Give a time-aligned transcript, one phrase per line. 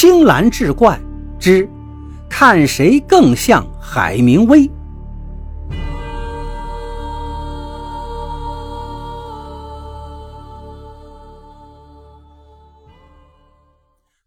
[0.00, 0.96] 青蓝志怪
[1.40, 1.68] 之
[2.30, 4.70] 看谁更像海明威。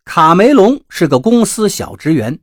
[0.04, 2.38] 卡梅隆是个公司小职员，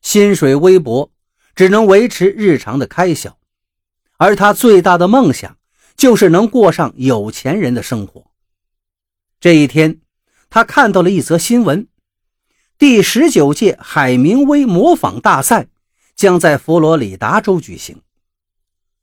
[0.00, 1.10] 薪水微薄，
[1.56, 3.36] 只能维持日常的开销。
[4.16, 5.56] 而他最大的梦想
[5.96, 8.30] 就是能过上有钱人的生活。
[9.40, 9.98] 这一天，
[10.48, 11.88] 他看到了一则新闻：
[12.80, 15.66] 第十九届海明威模仿大赛
[16.16, 18.00] 将在佛罗里达州举行。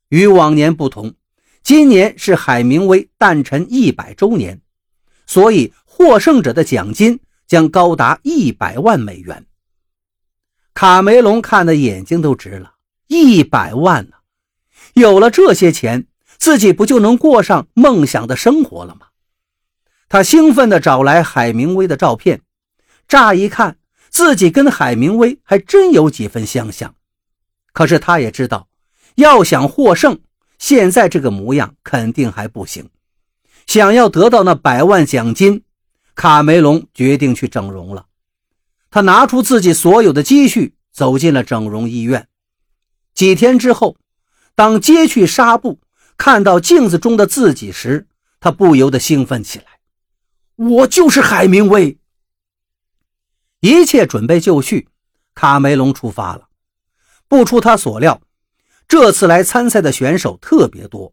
[0.08, 1.14] 与往年不同，
[1.62, 4.60] 今年是海明威诞辰一百周年，
[5.28, 7.20] 所以获胜者的奖金。
[7.46, 9.46] 将高达一百万美元。
[10.74, 12.74] 卡梅隆看的眼睛都直了，
[13.06, 14.16] 一百万呢！
[14.92, 19.06] 有了这些钱，自己不就能过上梦想的生活了吗？
[20.10, 22.42] 他兴奋地找来海明威的照片，
[23.08, 23.78] 乍一看，
[24.10, 26.94] 自己跟海明威还真有几分相像。
[27.72, 28.68] 可是他也知道，
[29.14, 30.20] 要想获胜，
[30.58, 32.90] 现在这个模样肯定还不行。
[33.66, 35.64] 想要得到那百万奖金。
[36.14, 38.06] 卡梅隆决定去整容了。
[38.90, 42.26] 他拿出自己所有的积蓄，走进了整容医院。
[43.14, 43.96] 几天之后，
[44.56, 45.78] 当揭去纱布，
[46.16, 48.08] 看到镜子中的自己时，
[48.40, 49.66] 他不由得兴奋起来
[50.56, 51.96] ：“我就是海明威！”
[53.60, 54.88] 一切准备就绪，
[55.34, 56.48] 卡梅隆出发了。
[57.26, 58.20] 不出他所料，
[58.86, 61.12] 这次来参赛的选手特别多。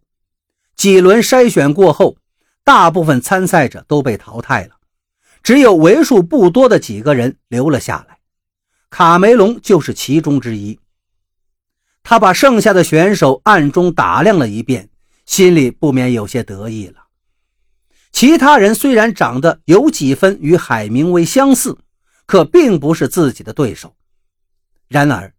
[0.76, 2.18] 几轮筛选过后，
[2.64, 4.76] 大部分参赛者都被淘汰了。
[5.42, 8.18] 只有为数不多的几个人留了下来，
[8.90, 10.80] 卡梅隆就是其中之一。
[12.04, 14.90] 他把剩下的选手暗中打量了一遍，
[15.26, 17.06] 心里不免有些得意了。
[18.12, 21.78] 其他人虽然长得有几分与海明威相似，
[22.26, 23.96] 可并不是自己的对手。
[24.88, 25.34] 然而，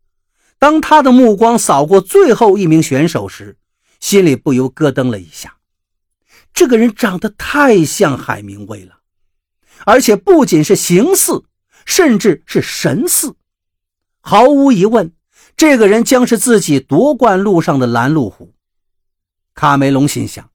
[0.58, 3.58] 当他的目光扫过最后一名选手时，
[4.00, 5.56] 心里不由咯噔了一下。
[6.52, 9.00] 这个人长得太像海明威了。
[9.84, 11.44] 而且不仅是形似，
[11.84, 13.36] 甚至是神似。
[14.20, 15.12] 毫无疑问，
[15.56, 18.54] 这个人将是自己夺冠路上的拦路虎。
[19.54, 20.50] 卡梅隆心想：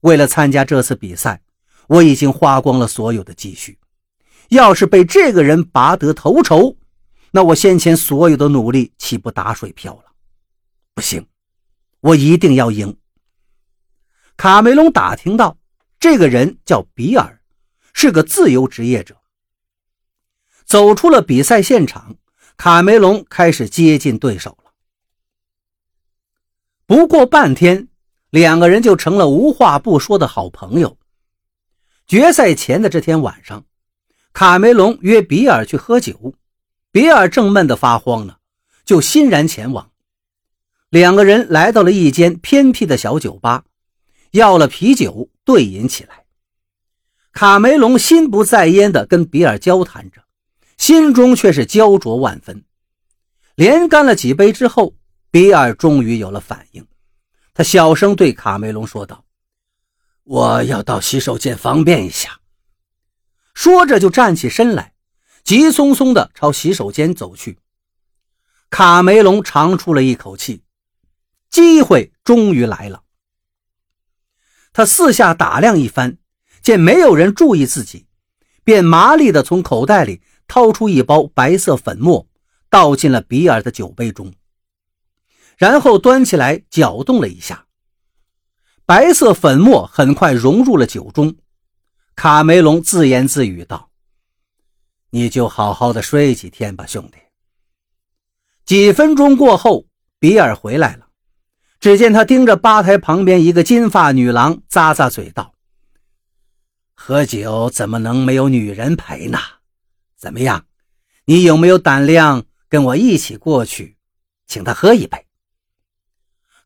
[0.00, 1.42] 为了参加这次比赛，
[1.88, 3.78] 我已经花光了所有的积蓄。
[4.48, 6.76] 要是被这个人拔得头筹，
[7.30, 10.04] 那我先前所有的努力岂不打水漂了？
[10.94, 11.26] 不行，
[12.00, 12.96] 我一定要赢。
[14.36, 15.56] 卡梅隆打听到，
[15.98, 17.40] 这个人叫比尔。
[17.98, 19.16] 是个自由职业者。
[20.66, 22.16] 走出了比赛现场，
[22.58, 24.72] 卡梅隆开始接近对手了。
[26.84, 27.88] 不过半天，
[28.28, 30.98] 两个人就成了无话不说的好朋友。
[32.06, 33.64] 决赛前的这天晚上，
[34.38, 36.34] 卡梅隆约比尔去喝酒，
[36.92, 38.36] 比尔正闷得发慌呢，
[38.84, 39.90] 就欣然前往。
[40.90, 43.64] 两个人来到了一间偏僻的小酒吧，
[44.32, 46.24] 要了啤酒对饮起来。
[47.32, 50.22] 卡梅隆心不在焉地跟比尔交谈着，
[50.76, 52.62] 心中却是焦灼万分。
[53.54, 54.92] 连干了几杯之后，
[55.30, 56.86] 比尔终于有了反应。
[57.54, 59.24] 他小声对卡梅隆说道
[60.24, 62.38] ：“我要到洗手间方便一下。”
[63.56, 64.92] 说着就站起身来，
[65.42, 67.58] 急匆匆地朝洗手间走去。
[68.68, 70.62] 卡梅隆长出了一口气，
[71.48, 73.02] 机会终于来了。
[74.74, 76.18] 他四下打量一番。
[76.62, 78.06] 见没有人注意自己，
[78.64, 82.26] 便麻利地从口袋里掏出一包白色粉末，
[82.68, 84.34] 倒进了比尔的酒杯中，
[85.56, 87.66] 然后端起来搅动了一下，
[88.84, 91.36] 白色粉末很快融入了酒中。
[92.16, 93.90] 卡梅隆自言自语道
[95.10, 97.18] ：“你就好好的睡几天吧，兄弟。”
[98.64, 99.86] 几分钟过后，
[100.18, 101.08] 比尔回来了，
[101.78, 105.52] 只见他盯着吧台旁边一个金发女郎，咂咂嘴道。
[106.94, 109.38] 喝酒怎么能没有女人陪呢？
[110.16, 110.64] 怎么样，
[111.26, 113.98] 你有没有胆量跟我一起过去，
[114.46, 115.26] 请他喝一杯？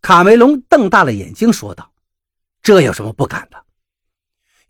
[0.00, 1.92] 卡梅隆瞪大了眼睛说道
[2.62, 3.64] ：“这有什么不敢的？”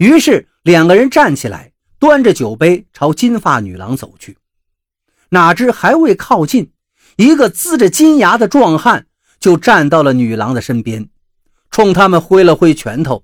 [0.01, 4.39] 于是两个人站起来，端着酒杯朝金发女郎走去。
[5.29, 6.73] 哪知还未靠近，
[7.17, 9.07] 一个呲着金牙的壮汉
[9.39, 11.11] 就站到了女郎的身边，
[11.71, 13.23] 冲他们挥了挥拳头。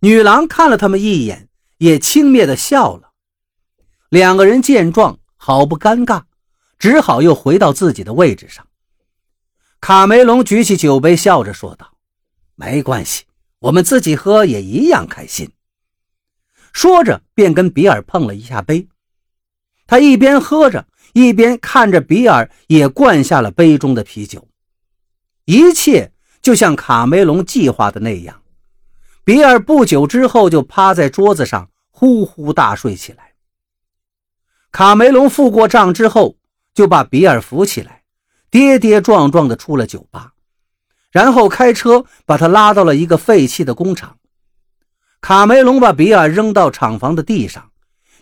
[0.00, 1.48] 女郎看了他们一眼，
[1.78, 3.12] 也轻蔑地笑了。
[4.10, 6.24] 两个人见状，好不尴尬，
[6.78, 8.66] 只好又回到自己的位置上。
[9.80, 11.94] 卡梅隆举起酒杯，笑着说道
[12.54, 13.24] ：“没关系，
[13.60, 15.50] 我们自己喝也一样开心。”
[16.80, 18.88] 说着，便跟比尔碰了一下杯。
[19.86, 24.48] 他一边喝着，一边看着比尔也灌下了杯中的啤酒。
[25.44, 26.10] 一切
[26.40, 28.40] 就像卡梅隆计划的那样，
[29.24, 33.34] 比尔不久之后就趴在桌子上呼呼大睡起来。
[34.72, 36.38] 卡梅隆付过账之后，
[36.72, 38.04] 就把比尔扶起来，
[38.50, 40.32] 跌跌撞撞地出了酒吧，
[41.10, 44.16] 然后开车把他拉到了一个废弃的工厂。
[45.20, 47.70] 卡梅隆把比尔扔到厂房的地上。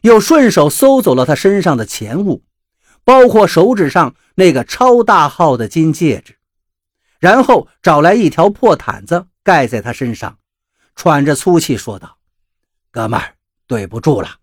[0.02, 2.44] 又顺手搜走了他身上的钱物，
[3.02, 6.36] 包括手指上那个超大号的金戒指，
[7.18, 10.38] 然后找来一条破毯子盖在他身上，
[10.94, 12.18] 喘着粗气说道
[12.92, 13.34] ：“哥们儿，
[13.66, 14.36] 对不住了，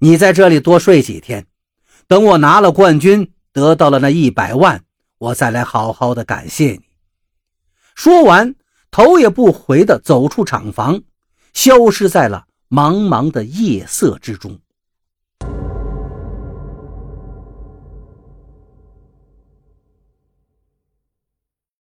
[0.00, 1.46] 你在这里多睡几天，
[2.06, 4.84] 等我拿了冠军，得到了那一百万，
[5.16, 6.82] 我再来好好的感谢你。”
[7.96, 8.54] 说完，
[8.90, 11.00] 头也不回地走出厂房，
[11.52, 14.58] 消失在了茫茫的夜色之中。